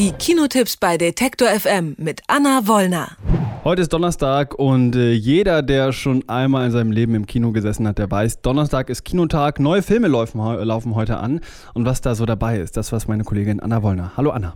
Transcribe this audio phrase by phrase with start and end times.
[0.00, 3.18] Die Kinotipps bei Detektor FM mit Anna Wollner.
[3.64, 7.86] Heute ist Donnerstag und äh, jeder, der schon einmal in seinem Leben im Kino gesessen
[7.86, 11.40] hat, der weiß, Donnerstag ist Kinotag, neue Filme laufen, laufen heute an.
[11.74, 14.12] Und was da so dabei ist, das was meine Kollegin Anna Wollner.
[14.16, 14.54] Hallo Anna.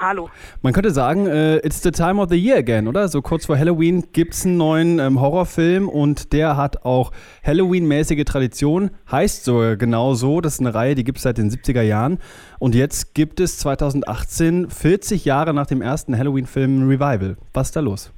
[0.00, 0.30] Hallo.
[0.62, 3.08] Man könnte sagen, äh, it's the time of the year again, oder?
[3.08, 7.10] So kurz vor Halloween gibt es einen neuen ähm, Horrorfilm und der hat auch
[7.44, 8.92] Halloween-mäßige Tradition.
[9.10, 10.40] Heißt so genau so.
[10.40, 12.20] Das ist eine Reihe, die gibt es seit den 70er Jahren.
[12.60, 17.36] Und jetzt gibt es 2018, 40 Jahre nach dem ersten Halloween-Film, ein Revival.
[17.52, 18.12] Was ist da los?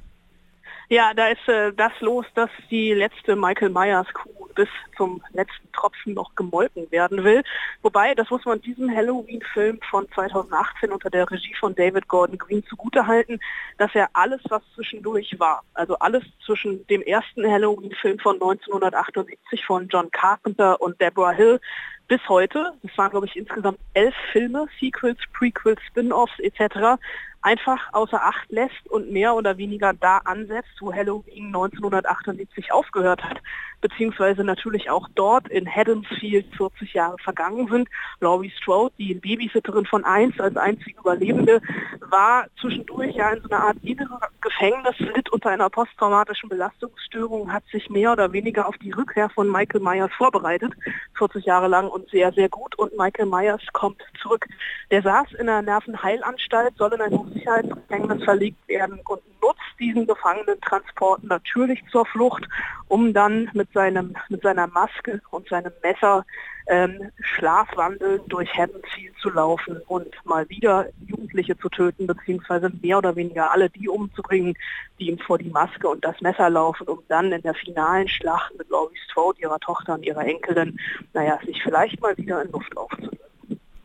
[0.89, 5.70] Ja, da ist äh, das los, dass die letzte Michael Myers Kuh bis zum letzten
[5.81, 7.43] Tropfen noch gemolken werden will.
[7.81, 12.63] Wobei, das muss man diesem Halloween-Film von 2018 unter der Regie von David Gordon Green
[12.65, 13.39] zugutehalten,
[13.77, 19.87] dass er alles, was zwischendurch war, also alles zwischen dem ersten Halloween-Film von 1978 von
[19.87, 21.59] John Carpenter und Deborah Hill
[22.07, 26.99] bis heute, das waren glaube ich insgesamt elf Filme, Sequels, Prequels, Spin-offs etc.,
[27.41, 33.41] einfach außer Acht lässt und mehr oder weniger da ansetzt, wo Halloween 1978 aufgehört hat,
[33.81, 37.89] beziehungsweise natürlich auch dort in Haddonfield 40 Jahre vergangen sind.
[38.19, 41.61] Laurie Strode, die Babysitterin von 1 als einzige Überlebende,
[42.09, 47.63] war zwischendurch ja in so einer Art innere Gefängnis, litt unter einer posttraumatischen Belastungsstörung, hat
[47.71, 50.73] sich mehr oder weniger auf die Rückkehr von Michael Myers vorbereitet,
[51.17, 52.75] 40 Jahre lang und sehr, sehr gut.
[52.77, 54.45] Und Michael Myers kommt zurück.
[54.91, 61.23] Der saß in einer Nervenheilanstalt, soll in ein Hochsicherheitsgefängnis verlegt werden und nutzt diesen Gefangenentransport
[61.23, 62.47] natürlich zur Flucht,
[62.87, 66.25] um dann mit, seinem, mit seiner Maske und seinem Messer
[66.67, 73.15] ähm, schlafwandelnd durch Haddonfield zu laufen und mal wieder Jugendliche zu töten, beziehungsweise mehr oder
[73.15, 74.53] weniger alle die umzubringen,
[74.99, 78.55] die ihm vor die Maske und das Messer laufen, um dann in der finalen Schlacht
[78.57, 80.79] mit Laurie Strode, ihrer Tochter und ihrer Enkelin,
[81.13, 83.30] naja, sich vielleicht mal wieder in Luft aufzulösen.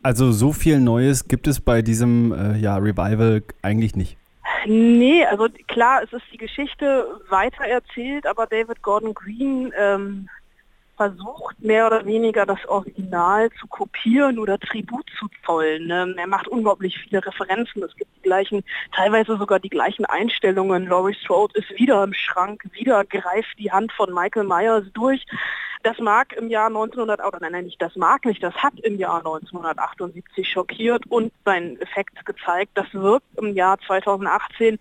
[0.03, 4.17] Also so viel Neues gibt es bei diesem äh, ja, Revival eigentlich nicht.
[4.65, 10.29] Nee, also klar, es ist die Geschichte weitererzählt, aber David Gordon Green ähm,
[10.97, 15.87] versucht mehr oder weniger das Original zu kopieren oder Tribut zu zollen.
[15.87, 16.15] Ne?
[16.17, 17.83] Er macht unglaublich viele Referenzen.
[17.83, 20.87] Es gibt die gleichen, teilweise sogar die gleichen Einstellungen.
[20.87, 25.23] Laurie Strode ist wieder im Schrank, wieder greift die Hand von Michael Myers durch.
[25.83, 28.97] Das mag im Jahr 1900, oder nein, nein, nicht das mag nicht, das hat im
[28.97, 32.71] Jahr 1978 schockiert und seinen Effekt gezeigt.
[32.75, 34.79] Das wirkt im Jahr 2018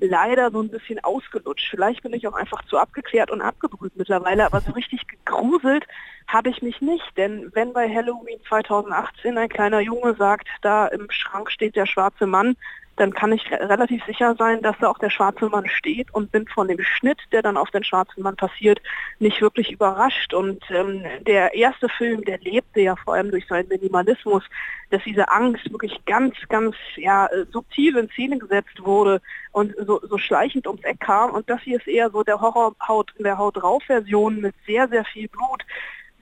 [0.00, 1.70] leider so ein bisschen ausgelutscht.
[1.70, 5.86] Vielleicht bin ich auch einfach zu abgeklärt und abgebrüht mittlerweile, aber so richtig gegruselt
[6.26, 7.16] habe ich mich nicht.
[7.16, 12.26] Denn wenn bei Halloween 2018 ein kleiner Junge sagt, da im Schrank steht der schwarze
[12.26, 12.56] Mann,
[12.96, 16.46] dann kann ich relativ sicher sein, dass da auch der schwarze Mann steht und bin
[16.46, 18.80] von dem Schnitt, der dann auf den schwarzen Mann passiert,
[19.18, 20.32] nicht wirklich überrascht.
[20.32, 24.44] Und ähm, der erste Film, der lebte ja vor allem durch seinen Minimalismus,
[24.90, 29.20] dass diese Angst wirklich ganz, ganz ja, subtil in Szene gesetzt wurde
[29.50, 31.30] und so, so schleichend ums Eck kam.
[31.32, 34.88] Und das hier ist eher so der Horrorhaut in der Haut drauf Version mit sehr,
[34.88, 35.64] sehr viel Blut,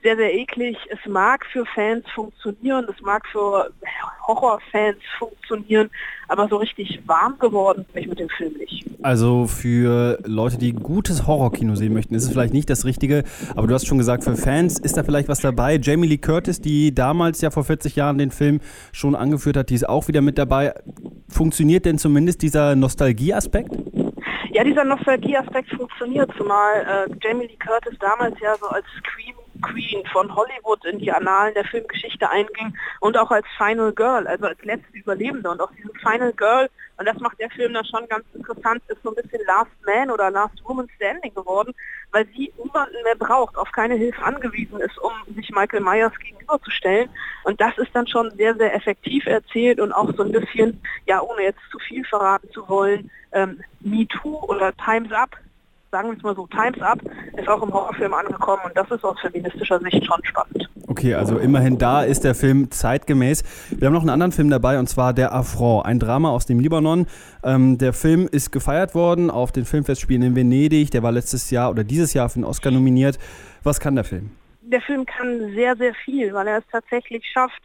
[0.03, 0.77] sehr, sehr eklig.
[0.89, 3.71] Es mag für Fans funktionieren, es mag für
[4.27, 5.89] Horrorfans funktionieren,
[6.27, 8.85] aber so richtig warm geworden bin ich mit dem Film nicht.
[9.01, 13.23] Also für Leute, die gutes Horrorkino sehen möchten, ist es vielleicht nicht das Richtige,
[13.55, 15.79] aber du hast schon gesagt, für Fans ist da vielleicht was dabei.
[15.81, 18.59] Jamie Lee Curtis, die damals ja vor 40 Jahren den Film
[18.91, 20.73] schon angeführt hat, die ist auch wieder mit dabei.
[21.29, 23.71] Funktioniert denn zumindest dieser Nostalgieaspekt?
[24.51, 30.03] Ja, dieser Nostalgieaspekt funktioniert, zumal äh, Jamie Lee Curtis damals ja so als Scream Queen
[30.11, 34.63] von Hollywood in die Annalen der Filmgeschichte einging und auch als Final Girl, also als
[34.63, 35.49] letzte Überlebende.
[35.49, 39.01] Und auch diesem Final Girl, und das macht der Film da schon ganz interessant, ist
[39.03, 41.73] so ein bisschen Last Man oder Last Woman Standing geworden,
[42.11, 47.09] weil sie niemanden mehr braucht, auf keine Hilfe angewiesen ist, um sich Michael Myers gegenüberzustellen.
[47.43, 51.21] Und das ist dann schon sehr, sehr effektiv erzählt und auch so ein bisschen, ja,
[51.21, 55.37] ohne jetzt zu viel verraten zu wollen, ähm, Me Too oder Time's Up
[55.93, 56.99] sagen wir es mal so, Times Up
[57.37, 60.67] ist auch im Horrorfilm angekommen und das ist aus feministischer Sicht schon spannend.
[60.87, 63.43] Okay, also immerhin da ist der Film zeitgemäß.
[63.69, 66.59] Wir haben noch einen anderen Film dabei und zwar Der Affront, ein Drama aus dem
[66.59, 67.05] Libanon.
[67.43, 70.89] Ähm, der Film ist gefeiert worden auf den Filmfestspielen in Venedig.
[70.89, 73.19] Der war letztes Jahr oder dieses Jahr für den Oscar nominiert.
[73.61, 74.31] Was kann der Film?
[74.63, 77.61] Der Film kann sehr, sehr viel, weil er es tatsächlich schafft,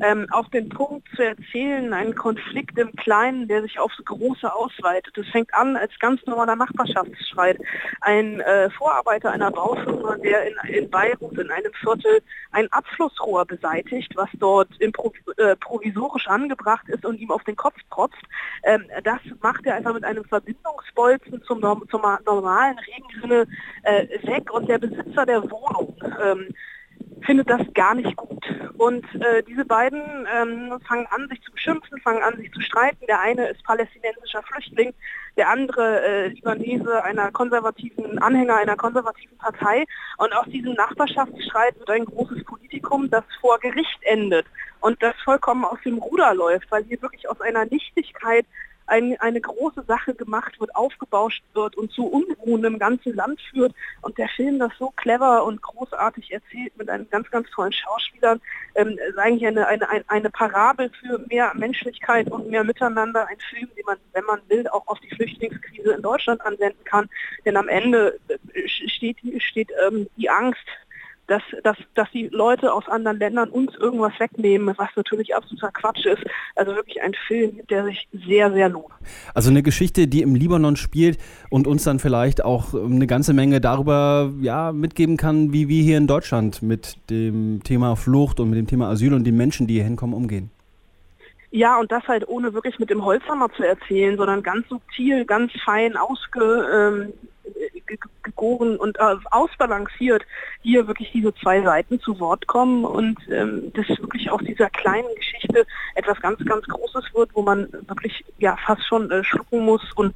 [0.00, 5.16] ähm, auf den Punkt zu erzählen, einen Konflikt im Kleinen, der sich aufs Große ausweitet.
[5.16, 7.58] Es fängt an als ganz normaler Nachbarschaftsstreit.
[8.00, 12.22] Ein äh, Vorarbeiter einer Baufirma, der in, in Beirut in einem Viertel
[12.52, 17.76] ein Abflussrohr beseitigt, was dort impro äh, provisorisch angebracht ist und ihm auf den Kopf
[17.90, 18.22] trotzt.
[18.64, 23.46] Ähm, das macht er einfach mit einem Verbindungsbolzen zum, zum normalen Regenrinne
[23.82, 26.48] äh, weg und der Besitzer der Wohnung ähm,
[27.22, 28.29] findet das gar nicht gut.
[28.78, 30.02] Und äh, diese beiden
[30.34, 33.04] ähm, fangen an, sich zu beschimpfen, fangen an, sich zu streiten.
[33.06, 34.94] Der eine ist palästinensischer Flüchtling,
[35.36, 39.84] der andere äh, Libanese, einer konservativen Anhänger einer konservativen Partei.
[40.18, 44.46] Und aus diesem Nachbarschaftsstreit wird ein großes Politikum, das vor Gericht endet
[44.80, 48.46] und das vollkommen aus dem Ruder läuft, weil hier wirklich aus einer Nichtigkeit
[48.90, 53.72] ein, eine große Sache gemacht wird, aufgebauscht wird und zu Unruhen im ganzen Land führt.
[54.02, 58.40] Und der Film das so clever und großartig erzählt mit einem ganz, ganz tollen Schauspielern,
[58.74, 63.26] ähm, ist eigentlich eine, eine, eine Parabel für mehr Menschlichkeit und mehr Miteinander.
[63.28, 67.08] Ein Film, den man, wenn man will, auch auf die Flüchtlingskrise in Deutschland anwenden kann.
[67.44, 70.66] Denn am Ende äh, steht, steht ähm, die Angst
[71.30, 76.04] dass, dass, dass die Leute aus anderen Ländern uns irgendwas wegnehmen, was natürlich absoluter Quatsch
[76.04, 76.22] ist.
[76.56, 78.92] Also wirklich ein Film, der sich sehr, sehr lohnt.
[79.32, 81.18] Also eine Geschichte, die im Libanon spielt
[81.48, 85.98] und uns dann vielleicht auch eine ganze Menge darüber ja, mitgeben kann, wie wir hier
[85.98, 89.74] in Deutschland mit dem Thema Flucht und mit dem Thema Asyl und den Menschen, die
[89.74, 90.50] hier hinkommen, umgehen.
[91.52, 95.52] Ja, und das halt ohne wirklich mit dem Holzhammer zu erzählen, sondern ganz subtil, ganz
[95.64, 97.12] fein ausge, ähm,
[98.40, 100.24] gegoren und äh, ausbalanciert
[100.62, 105.14] hier wirklich diese zwei Seiten zu Wort kommen und ähm, dass wirklich aus dieser kleinen
[105.14, 109.82] Geschichte etwas ganz, ganz Großes wird, wo man wirklich ja fast schon äh, schlucken muss
[109.94, 110.14] und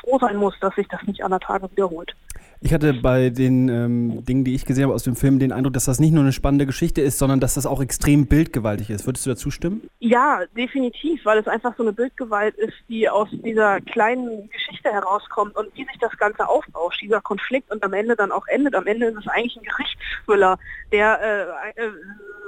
[0.00, 2.14] froh sein muss, dass sich das nicht aller Tage wiederholt.
[2.60, 5.74] Ich hatte bei den ähm, Dingen, die ich gesehen habe aus dem Film, den Eindruck,
[5.74, 9.06] dass das nicht nur eine spannende Geschichte ist, sondern dass das auch extrem bildgewaltig ist.
[9.06, 9.88] Würdest du dazu stimmen?
[10.00, 15.56] Ja, definitiv, weil es einfach so eine Bildgewalt ist, die aus dieser kleinen Geschichte herauskommt
[15.56, 18.74] und wie sich das Ganze aufbauscht, dieser Konflikt und am Ende dann auch endet.
[18.74, 20.58] Am Ende ist es eigentlich ein Gerichtsthriller,
[20.90, 21.20] der
[21.76, 21.90] äh, äh,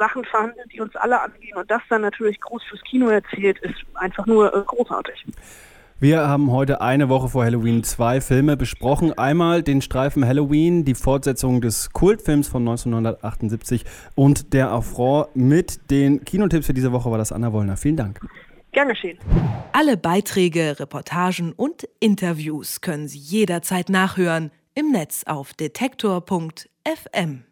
[0.00, 3.76] Sachen verhandelt, die uns alle angehen und das dann natürlich groß fürs Kino erzählt, ist
[3.94, 5.24] einfach nur äh, großartig.
[6.02, 9.12] Wir haben heute eine Woche vor Halloween zwei Filme besprochen.
[9.18, 16.24] Einmal den Streifen Halloween, die Fortsetzung des Kultfilms von 1978 und der Affront mit den
[16.24, 17.76] Kinotipps für diese Woche war das Anna Wollner.
[17.76, 18.18] Vielen Dank.
[18.72, 19.18] Gern geschehen.
[19.72, 27.44] Alle Beiträge, Reportagen und Interviews können Sie jederzeit nachhören im Netz auf detektor.fm.